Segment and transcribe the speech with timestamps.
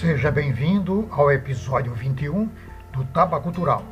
[0.00, 2.50] Seja bem-vindo ao episódio 21
[2.92, 3.84] do Taba Cultural.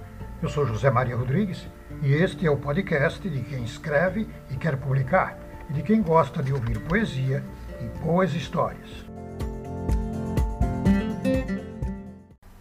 [0.42, 1.68] Eu sou José Maria Rodrigues
[2.02, 5.38] e este é o podcast de quem escreve e quer publicar
[5.70, 7.44] e de quem gosta de ouvir poesia
[7.80, 9.07] e boas histórias.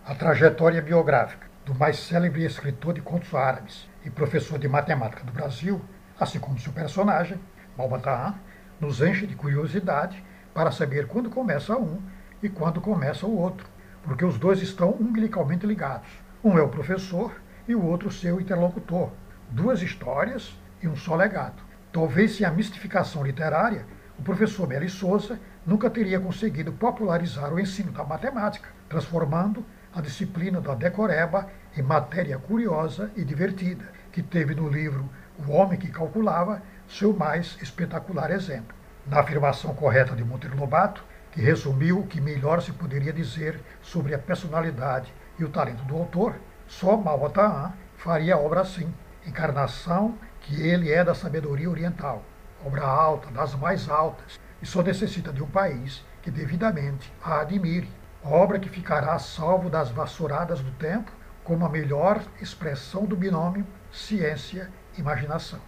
[0.06, 5.34] A trajetória biográfica do mais célebre escritor de contos árabes e professor de matemática do
[5.34, 5.82] Brasil,
[6.18, 7.38] assim como seu personagem,
[7.78, 8.36] Malbataan,
[8.80, 12.02] nos enche de curiosidade para saber quando começa um
[12.42, 13.68] e quando começa o outro,
[14.02, 16.08] porque os dois estão umbilicalmente ligados.
[16.42, 17.36] Um é o professor
[17.68, 19.12] e o outro seu interlocutor.
[19.54, 21.62] Duas histórias e um só legado.
[21.92, 23.86] Talvez sem a mistificação literária,
[24.18, 30.60] o professor Meli Souza nunca teria conseguido popularizar o ensino da matemática, transformando a disciplina
[30.60, 31.48] da decoreba
[31.78, 35.08] em matéria curiosa e divertida, que teve no livro
[35.48, 38.76] O Homem que Calculava seu mais espetacular exemplo.
[39.06, 44.16] Na afirmação correta de Monteiro Lobato, que resumiu o que melhor se poderia dizer sobre
[44.16, 46.34] a personalidade e o talento do autor,
[46.66, 48.92] só Malbataan faria a obra assim,
[49.26, 52.24] encarnação que ele é da sabedoria oriental,
[52.66, 57.90] obra alta, das mais altas, e só necessita de um país que devidamente a admire,
[58.24, 61.12] obra que ficará salvo das vassouradas do tempo
[61.44, 65.60] como a melhor expressão do binômio ciência-imaginação.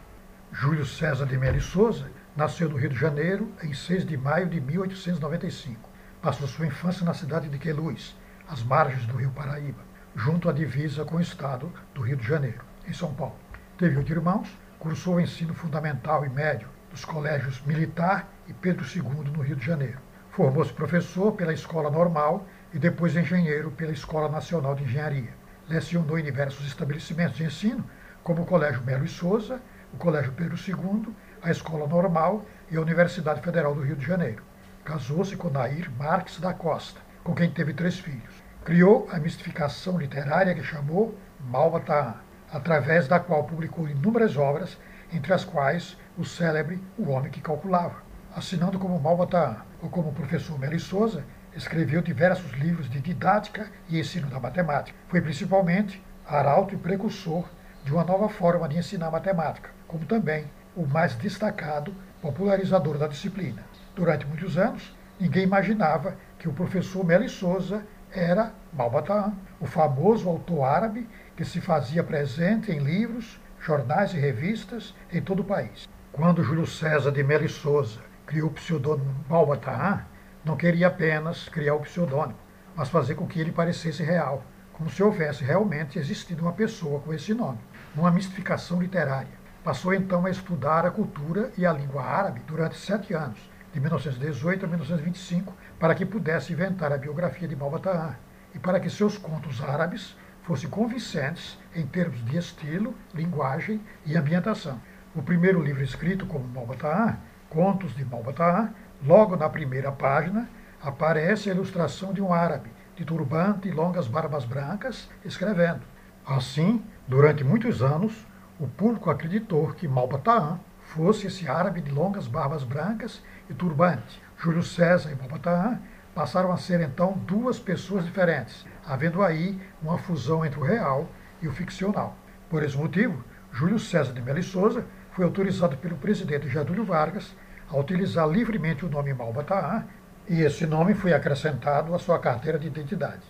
[0.52, 4.60] Júlio César de Melo Souza Nasceu no Rio de Janeiro em 6 de maio de
[4.60, 5.90] 1895.
[6.22, 8.14] Passou sua infância na cidade de Queluz,
[8.46, 9.82] às margens do rio Paraíba,
[10.14, 13.38] junto à divisa com o estado do Rio de Janeiro, em São Paulo.
[13.78, 14.48] Teve oito irmãos,
[14.80, 19.66] cursou o ensino fundamental e médio dos colégios Militar e Pedro II no Rio de
[19.66, 20.00] Janeiro.
[20.32, 25.34] Formou-se professor pela Escola Normal e depois engenheiro pela Escola Nacional de Engenharia.
[25.68, 27.84] Lecionou em diversos estabelecimentos de ensino,
[28.24, 29.60] como o Colégio Melo e Souza,
[29.94, 31.14] o Colégio Pedro II
[31.46, 34.42] a Escola Normal e a Universidade Federal do Rio de Janeiro.
[34.84, 38.44] Casou-se com Nair Marques da Costa, com quem teve três filhos.
[38.64, 42.16] Criou a mistificação literária que chamou Malbataan,
[42.56, 44.78] através da qual publicou inúmeras obras,
[45.12, 47.98] entre as quais o célebre O Homem que Calculava.
[48.34, 54.30] Assinando como Malbataan ou como professor Meli Souza, escreveu diversos livros de didática e ensino
[54.30, 54.98] da matemática.
[55.10, 57.44] Foi principalmente arauto e precursor
[57.84, 60.46] de uma nova forma de ensinar matemática, como também
[60.78, 63.64] o mais destacado popularizador da disciplina.
[63.94, 67.84] Durante muitos anos, ninguém imaginava que o professor Meli Souza
[68.14, 71.06] era Malbataan, o famoso autor árabe
[71.36, 75.90] que se fazia presente em livros, jornais e revistas em todo o país.
[76.12, 80.06] Quando Júlio César de Meli Souza criou o pseudônimo Malbataan,
[80.46, 82.40] não queria apenas criar o pseudônimo,
[82.76, 87.14] mas fazer com que ele parecesse real, como se houvesse realmente existido uma pessoa com
[87.14, 87.60] esse nome,
[87.94, 89.46] numa mistificação literária.
[89.64, 93.40] Passou então a estudar a cultura e a língua árabe durante sete anos,
[93.74, 98.16] de 1918 a 1925, para que pudesse inventar a biografia de Malbataan
[98.54, 100.16] e para que seus contos árabes
[100.46, 104.80] fossem convincentes em termos de estilo, linguagem e ambientação.
[105.16, 107.18] O primeiro livro escrito como Malbataan,
[107.50, 110.48] Contos de Malbataan, logo na primeira página,
[110.82, 115.82] aparece a ilustração de um árabe, de turbante e longas barbas brancas, escrevendo.
[116.26, 118.26] Assim, durante muitos anos,
[118.60, 124.22] o público acreditou que Malbataan fosse esse árabe de longas barbas brancas e turbante.
[124.38, 125.80] Júlio César e Malbataan
[126.16, 131.10] passaram a ser então duas pessoas diferentes, havendo aí uma fusão entre o real
[131.42, 132.16] e o ficcional.
[132.50, 133.22] Por esse motivo,
[133.52, 137.36] Júlio César de Melo Souza foi autorizado pelo presidente Getúlio Vargas
[137.70, 139.86] a utilizar livremente o nome Malbataan
[140.30, 143.24] e esse nome foi acrescentado à sua carteira de identidade.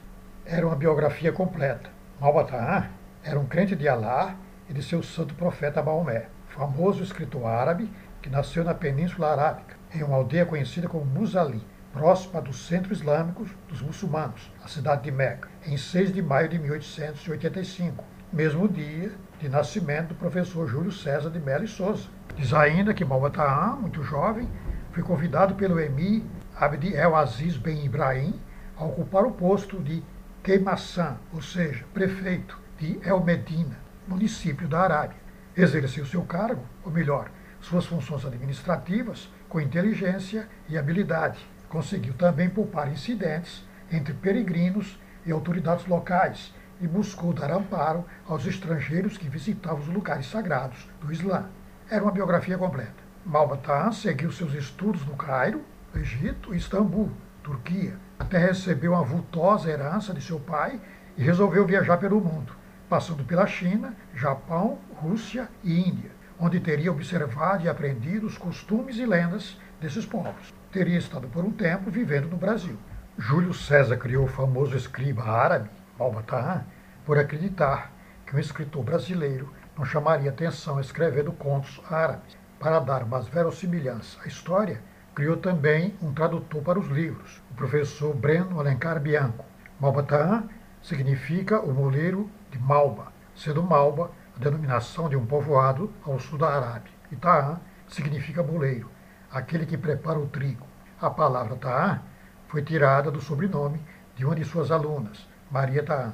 [0.46, 1.90] Era uma biografia completa.
[2.22, 2.90] Malbataan
[3.24, 4.36] era um crente de Alá
[4.70, 7.92] e de seu santo profeta Maomé, famoso escritor árabe
[8.22, 11.62] que nasceu na Península Arábica, em uma aldeia conhecida como Musali,
[11.96, 16.60] próxima do centro islâmico dos muçulmanos, a cidade de Meca, em 6 de maio de
[16.60, 18.04] 1885,
[18.34, 22.10] mesmo dia de nascimento do professor Júlio César de Mello e Souza.
[22.36, 24.46] Diz ainda que Malbataan, muito jovem,
[24.92, 26.22] foi convidado pelo emir
[26.60, 28.38] Abd El Aziz Ben Ibrahim
[28.76, 30.04] a ocupar o posto de
[30.44, 35.18] Queimaçã, ou seja, prefeito de El Medina, município da Arábia.
[35.56, 37.32] Exerceu seu cargo, ou melhor,
[37.62, 41.55] suas funções administrativas, com inteligência e habilidade.
[41.70, 49.18] Conseguiu também poupar incidentes entre peregrinos e autoridades locais e buscou dar amparo aos estrangeiros
[49.18, 51.46] que visitavam os lugares sagrados do Islã.
[51.90, 53.04] Era uma biografia completa.
[53.26, 55.64] Malbatan seguiu seus estudos no Cairo,
[55.96, 60.80] Egito e Istambul, Turquia, até receber uma vultosa herança de seu pai
[61.18, 62.54] e resolveu viajar pelo mundo,
[62.90, 69.06] passando pela China, Japão, Rússia e Índia, onde teria observado e aprendido os costumes e
[69.06, 70.54] lendas desses povos.
[70.76, 72.78] Teria estado por um tempo vivendo no Brasil.
[73.18, 76.66] Júlio César criou o famoso escriba árabe, Malbataan,
[77.06, 77.94] por acreditar
[78.26, 82.38] que um escritor brasileiro não chamaria atenção escrevendo contos árabes.
[82.60, 84.82] Para dar mais verossimilhança à história,
[85.16, 89.46] criou também um tradutor para os livros, o professor Breno Alencar Bianco.
[89.80, 90.50] Malbataan
[90.84, 96.50] significa o moleiro de Malba, sendo Malba a denominação de um povoado ao sul da
[96.50, 96.92] Arábia.
[97.10, 98.90] E Taan significa moleiro,
[99.32, 100.66] aquele que prepara o trigo.
[101.02, 102.02] A palavra Taan
[102.48, 103.82] foi tirada do sobrenome
[104.16, 106.14] de uma de suas alunas, Maria Taan.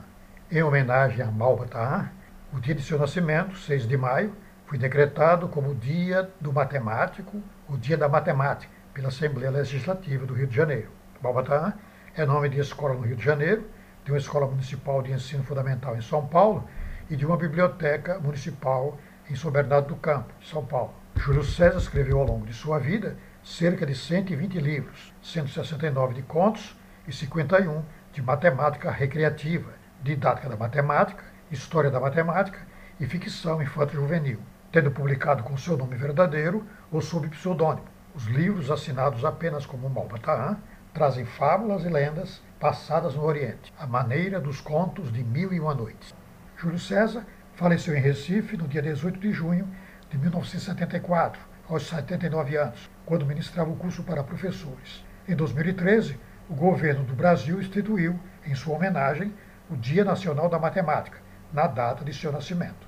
[0.51, 2.09] Em homenagem a Malba Taan,
[2.53, 4.35] o dia de seu nascimento, 6 de maio,
[4.65, 10.33] foi decretado como o Dia do Matemático, o Dia da Matemática, pela Assembleia Legislativa do
[10.33, 10.89] Rio de Janeiro.
[11.21, 11.75] Malba
[12.15, 13.65] é nome de escola no Rio de Janeiro,
[14.03, 16.67] de uma escola municipal de ensino fundamental em São Paulo
[17.09, 18.97] e de uma biblioteca municipal
[19.31, 20.93] em São Bernardo do Campo, São Paulo.
[21.15, 26.77] Júlio César escreveu ao longo de sua vida cerca de 120 livros, 169 de contos
[27.07, 27.81] e 51
[28.11, 29.71] de matemática recreativa,
[30.03, 32.59] didática da matemática, história da matemática
[32.99, 37.87] e ficção infanto-juvenil, tendo publicado com seu nome verdadeiro ou sob pseudônimo.
[38.13, 40.57] Os livros, assinados apenas como Malbataan,
[40.93, 45.73] trazem fábulas e lendas passadas no Oriente, à maneira dos contos de Mil e Uma
[45.73, 46.13] Noites.
[46.57, 47.25] Júlio César
[47.55, 49.67] faleceu em Recife no dia 18 de junho
[50.09, 55.03] de 1974, aos 79 anos, quando ministrava o curso para professores.
[55.27, 56.17] Em 2013,
[56.49, 59.33] o governo do Brasil instituiu, em sua homenagem,
[59.69, 61.19] o Dia Nacional da Matemática,
[61.53, 62.87] na data de seu nascimento.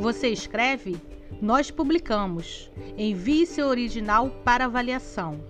[0.00, 1.00] Você escreve?
[1.40, 2.70] Nós publicamos.
[2.98, 5.40] Envie seu original para avaliação.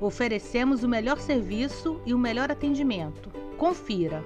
[0.00, 3.30] Oferecemos o melhor serviço e o melhor atendimento.
[3.60, 4.24] Confira.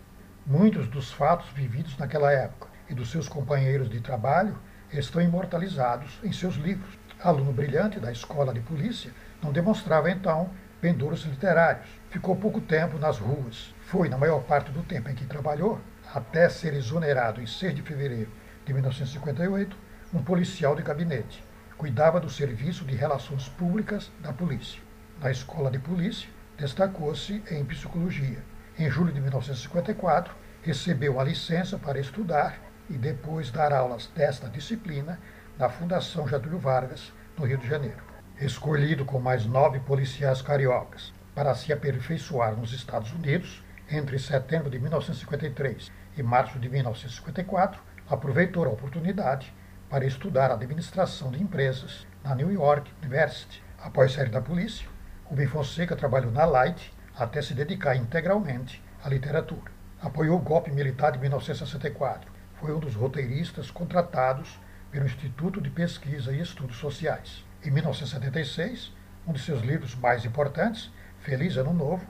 [0.45, 4.57] Muitos dos fatos vividos naquela época e dos seus companheiros de trabalho
[4.91, 6.97] estão imortalizados em seus livros.
[7.21, 11.87] Aluno brilhante da escola de polícia, não demonstrava então pendores literários.
[12.09, 13.73] Ficou pouco tempo nas ruas.
[13.87, 15.79] Foi, na maior parte do tempo em que trabalhou,
[16.13, 18.31] até ser exonerado em 6 de fevereiro
[18.65, 19.75] de 1958,
[20.13, 21.43] um policial de gabinete.
[21.77, 24.81] Cuidava do serviço de relações públicas da polícia.
[25.21, 28.43] Na escola de polícia, destacou-se em psicologia.
[28.77, 35.19] Em julho de 1954, recebeu a licença para estudar e depois dar aulas desta disciplina
[35.57, 38.01] na Fundação Getúlio Vargas, no Rio de Janeiro.
[38.39, 44.79] Escolhido com mais nove policiais cariocas para se aperfeiçoar nos Estados Unidos, entre setembro de
[44.79, 49.53] 1953 e março de 1954, aproveitou a oportunidade
[49.89, 54.87] para estudar administração de empresas na New York University, Após sair da polícia,
[55.25, 59.71] Rubem Fonseca trabalhou na Light até se dedicar integralmente à literatura.
[60.01, 62.29] Apoiou o golpe militar de 1964.
[62.59, 64.59] Foi um dos roteiristas contratados
[64.89, 67.45] pelo Instituto de Pesquisa e Estudos Sociais.
[67.63, 68.91] Em 1976,
[69.27, 72.03] um de seus livros mais importantes, Feliz Ano Novo,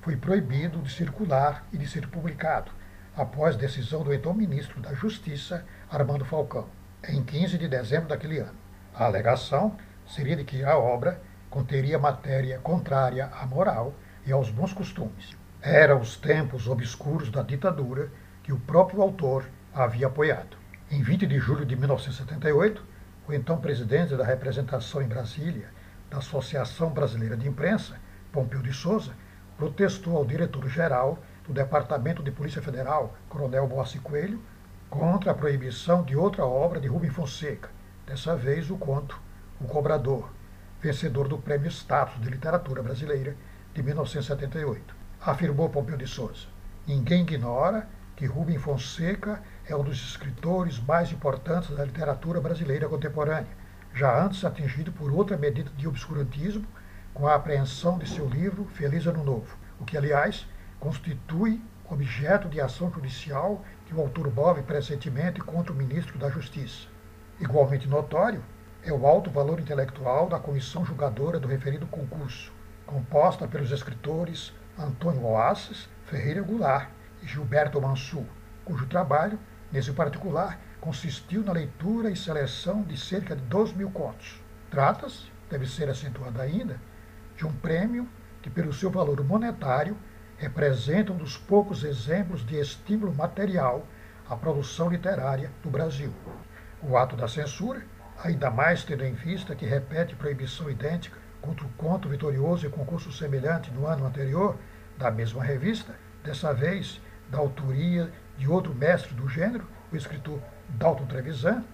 [0.00, 2.72] foi proibido de circular e de ser publicado,
[3.16, 6.66] após decisão do então ministro da Justiça, Armando Falcão,
[7.08, 8.58] em 15 de dezembro daquele ano.
[8.92, 13.94] A alegação seria de que a obra conteria matéria contrária à moral
[14.26, 15.36] e aos bons costumes.
[15.60, 18.10] Eram os tempos obscuros da ditadura
[18.42, 20.56] que o próprio autor havia apoiado.
[20.90, 22.84] Em 20 de julho de 1978,
[23.26, 25.68] o então presidente da representação em Brasília
[26.10, 27.96] da Associação Brasileira de Imprensa,
[28.30, 29.12] Pompeu de Souza,
[29.56, 34.42] protestou ao diretor-geral do Departamento de Polícia Federal, Coronel Bossi Coelho,
[34.90, 37.70] contra a proibição de outra obra de Rubem Fonseca,
[38.06, 39.18] dessa vez o conto
[39.58, 40.30] O Cobrador,
[40.82, 43.34] vencedor do Prêmio Status de Literatura Brasileira
[43.72, 44.94] de 1978.
[45.20, 46.46] Afirmou Pompeu de Souza.
[46.86, 53.56] Ninguém ignora que Rubem Fonseca é um dos escritores mais importantes da literatura brasileira contemporânea,
[53.94, 56.66] já antes atingido por outra medida de obscurantismo
[57.14, 60.46] com a apreensão de seu livro Feliz Ano Novo, o que, aliás,
[60.80, 66.88] constitui objeto de ação judicial que o autor move presentemente contra o ministro da Justiça.
[67.38, 68.42] Igualmente notório
[68.82, 72.52] é o alto valor intelectual da comissão julgadora do referido concurso,
[72.86, 76.88] composta pelos escritores Antônio Oasses, Ferreira Goulart
[77.22, 78.24] e Gilberto Mansur,
[78.64, 79.38] cujo trabalho,
[79.72, 84.40] nesse particular, consistiu na leitura e seleção de cerca de 2 mil contos.
[84.70, 86.80] Trata-se, deve ser acentuado ainda,
[87.36, 88.08] de um prêmio
[88.42, 89.96] que, pelo seu valor monetário,
[90.36, 93.86] representa um dos poucos exemplos de estímulo material
[94.28, 96.12] à produção literária do Brasil.
[96.82, 97.82] O ato da censura,
[98.22, 103.12] ainda mais tendo em vista que repete proibição idêntica contra o conto vitorioso e concurso
[103.12, 104.56] semelhante no ano anterior,
[104.98, 107.00] da mesma revista, dessa vez
[107.32, 111.64] da autoria de outro mestre do gênero, o escritor Dalton Trevisan,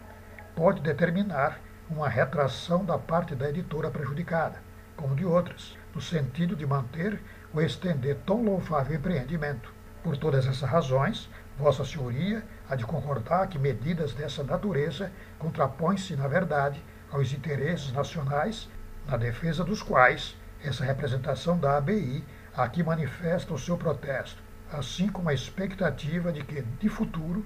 [0.55, 1.59] pode determinar
[1.91, 4.63] uma retração da parte da editora prejudicada,
[4.97, 7.21] como de outras, no sentido de manter
[7.53, 9.75] ou estender tão louvável empreendimento.
[10.05, 15.11] Por todas essas razões, Vossa Senhoria há de concordar que medidas dessa natureza
[15.41, 18.69] contrapõem-se, na verdade, aos interesses nacionais,
[19.09, 22.25] na defesa dos quais essa representação da ABI
[22.57, 27.45] aqui manifesta o seu protesto, assim como a expectativa de que, de futuro,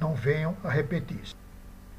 [0.00, 1.34] não venham a repetir-se.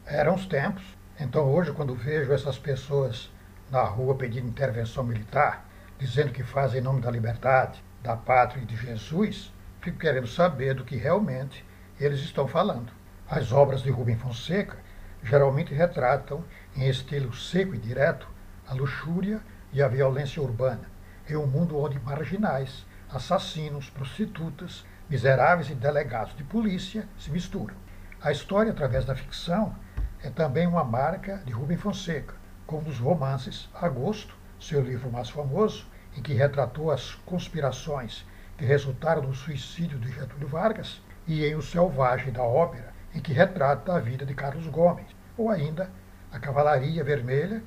[0.05, 0.83] Eram os tempos,
[1.19, 3.31] então hoje, quando vejo essas pessoas
[3.71, 5.65] na rua pedindo intervenção militar,
[5.97, 9.51] dizendo que fazem em nome da liberdade, da pátria e de Jesus,
[9.81, 11.65] fico querendo saber do que realmente
[11.99, 12.91] eles estão falando.
[13.27, 14.77] As obras de Rubem Fonseca
[15.23, 16.43] geralmente retratam,
[16.75, 18.27] em estilo seco e direto,
[18.67, 19.39] a luxúria
[19.73, 20.83] e a violência urbana,
[21.27, 27.75] em um mundo onde marginais, assassinos, prostitutas, miseráveis e delegados de polícia se misturam.
[28.21, 29.75] A história, através da ficção,
[30.23, 32.33] é também uma marca de Rubem Fonseca,
[32.65, 35.85] como nos romances Agosto, seu livro mais famoso,
[36.17, 38.25] em que retratou as conspirações
[38.57, 43.33] que resultaram no suicídio de Getúlio Vargas, e em O Selvagem da Ópera, em que
[43.33, 45.07] retrata a vida de Carlos Gomes,
[45.37, 45.89] ou ainda
[46.31, 47.61] A Cavalaria Vermelha,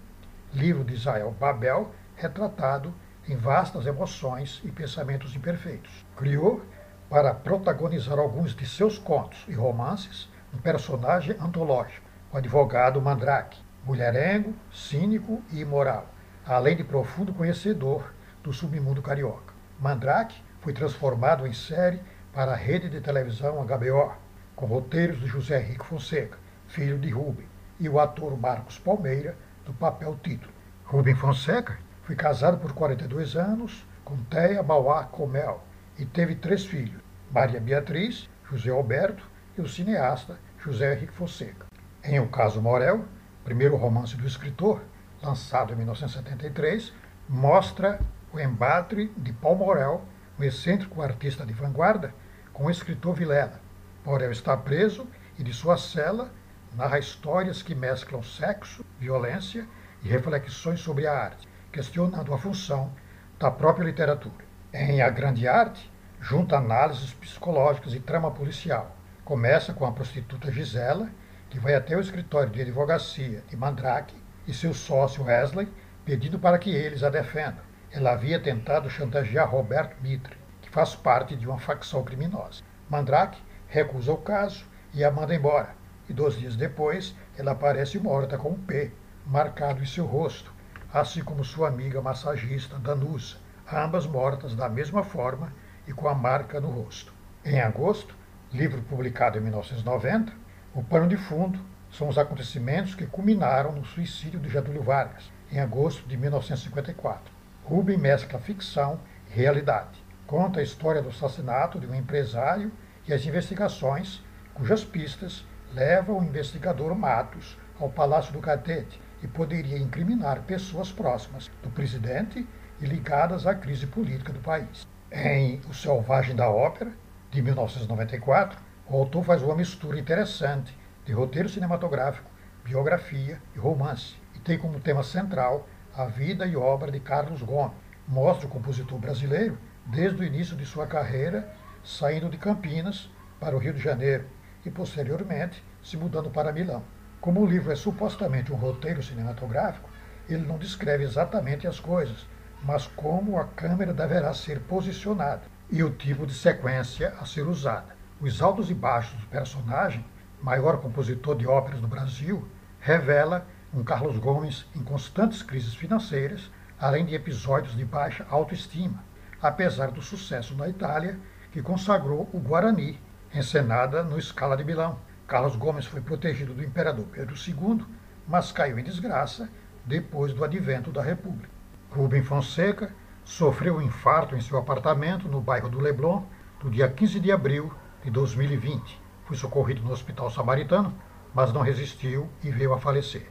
[0.52, 2.95] livro de Israel Babel, retratado
[3.28, 6.04] em vastas emoções e pensamentos imperfeitos.
[6.16, 6.62] Criou,
[7.11, 14.54] para protagonizar alguns de seus contos e romances, um personagem antológico, o advogado Mandrake, mulherengo,
[14.73, 16.06] cínico e imoral,
[16.47, 19.52] além de profundo conhecedor do submundo carioca.
[19.78, 22.00] Mandrake foi transformado em série
[22.32, 24.12] para a rede de televisão HBO,
[24.56, 27.47] com roteiros de José Henrique Fonseca, filho de Rubem,
[27.78, 30.52] e o ator Marcos Palmeira, do papel título.
[30.85, 35.62] Rubem Fonseca foi casado por 42 anos com Teia Mauá Comel
[35.98, 39.22] e teve três filhos, Maria Beatriz, José Alberto
[39.58, 41.66] e o cineasta José Henrique Fonseca.
[42.02, 43.04] Em O Caso Morel,
[43.44, 44.80] primeiro romance do escritor,
[45.22, 46.94] lançado em 1973,
[47.28, 48.00] mostra
[48.32, 50.02] o embate de Paul Morel,
[50.40, 52.14] um excêntrico artista de vanguarda,
[52.54, 53.60] com o escritor Vilela.
[54.02, 55.06] Morel está preso
[55.38, 56.32] e de sua cela
[56.74, 59.68] narra histórias que mesclam sexo, violência
[60.02, 62.92] e reflexões sobre a arte, questionando a função
[63.38, 64.44] da própria literatura.
[64.72, 68.96] Em A Grande Arte, junta análises psicológicas e trama policial.
[69.25, 71.08] Começa com a prostituta Gisela,
[71.50, 74.14] que vai até o escritório de advocacia de Mandrake
[74.46, 75.68] e seu sócio Wesley,
[76.04, 77.62] pedindo para que eles a defendam.
[77.90, 82.62] Ela havia tentado chantagear Roberto Mitre, que faz parte de uma facção criminosa.
[82.88, 85.75] Mandrake recusa o caso e a manda embora.
[86.08, 88.90] E dois dias depois, ela aparece morta com um P
[89.26, 90.52] marcado em seu rosto,
[90.92, 93.37] assim como sua amiga massagista Danusa,
[93.71, 95.52] ambas mortas da mesma forma
[95.87, 97.12] e com a marca no rosto.
[97.45, 98.14] Em agosto,
[98.52, 100.33] livro publicado em 1990,
[100.75, 101.59] o pano de fundo
[101.90, 107.33] são os acontecimentos que culminaram no suicídio de Getúlio Vargas, em agosto de 1954.
[107.64, 110.02] Rubem mescla ficção e realidade.
[110.26, 112.73] Conta a história do assassinato de um empresário
[113.07, 114.23] e as investigações
[114.54, 121.50] cujas pistas levam o investigador Matos ao Palácio do Catete e poderia incriminar pessoas próximas
[121.62, 122.46] do presidente
[122.80, 124.87] e ligadas à crise política do país.
[125.10, 126.92] Em O Selvagem da Ópera,
[127.30, 132.30] de 1994, o autor faz uma mistura interessante de roteiro cinematográfico,
[132.64, 137.76] biografia e romance, e tem como tema central a vida e obra de Carlos Gomes.
[138.06, 141.50] Mostra o compositor brasileiro desde o início de sua carreira,
[141.82, 143.10] saindo de Campinas
[143.40, 144.26] para o Rio de Janeiro
[144.64, 146.82] e posteriormente se mudando para Milão.
[147.20, 149.90] Como o livro é supostamente um roteiro cinematográfico,
[150.28, 152.26] ele não descreve exatamente as coisas,
[152.62, 157.96] mas como a câmera deverá ser posicionada e o tipo de sequência a ser usada.
[158.20, 160.04] Os altos e baixos do personagem,
[160.40, 162.48] maior compositor de óperas do Brasil,
[162.80, 169.02] revela um Carlos Gomes em constantes crises financeiras, além de episódios de baixa autoestima,
[169.42, 171.18] apesar do sucesso na Itália,
[171.52, 173.00] que consagrou o Guarani,
[173.34, 174.98] encenada no Scala de Milão.
[175.28, 177.85] Carlos Gomes foi protegido do imperador Pedro II,
[178.26, 179.50] mas caiu em desgraça
[179.85, 181.50] depois do advento da República.
[181.90, 182.90] Rubem Fonseca
[183.26, 186.23] sofreu um infarto em seu apartamento no bairro do Leblon
[186.64, 187.70] no dia 15 de abril
[188.02, 188.99] de 2020.
[189.26, 190.94] Foi socorrido no Hospital Samaritano,
[191.35, 193.30] mas não resistiu e veio a falecer.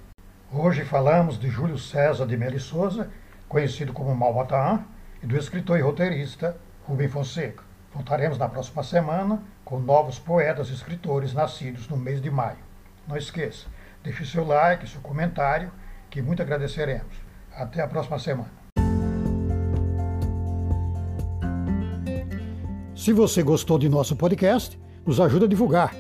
[0.52, 3.10] Hoje falamos de Júlio César de Melo Souza,
[3.50, 4.86] conhecido como Malbataan,
[5.24, 7.67] e do escritor e roteirista Rubem Fonseca.
[7.98, 12.60] Voltaremos na próxima semana com novos poetas e escritores nascidos no mês de maio.
[13.08, 13.66] Não esqueça,
[14.04, 15.72] deixe seu like, seu comentário,
[16.08, 17.18] que muito agradeceremos.
[17.52, 18.52] Até a próxima semana.
[22.96, 25.96] Se você gostou de nosso podcast, nos ajude a divulgar.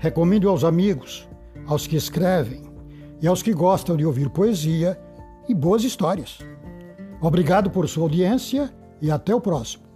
[0.00, 1.26] Recomende aos amigos,
[1.66, 2.62] aos que escrevem
[3.22, 5.00] e aos que gostam de ouvir poesia
[5.48, 6.40] e boas histórias.
[7.22, 9.91] Obrigado por sua audiência e até o próximo.